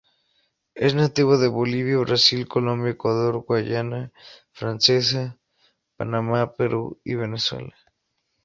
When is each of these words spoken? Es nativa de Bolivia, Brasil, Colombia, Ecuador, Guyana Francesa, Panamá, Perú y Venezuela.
Es 0.73 0.95
nativa 0.95 1.37
de 1.37 1.47
Bolivia, 1.47 1.99
Brasil, 1.99 2.47
Colombia, 2.47 2.89
Ecuador, 2.93 3.45
Guyana 3.47 4.11
Francesa, 4.51 5.37
Panamá, 5.95 6.55
Perú 6.55 6.99
y 7.03 7.13
Venezuela. 7.13 7.75